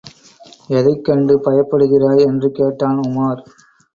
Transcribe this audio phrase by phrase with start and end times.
[0.67, 2.23] எதைக் கண்டு பயப்படுகிறாய்?
[2.25, 3.41] என்று கேட்டான் உமார்.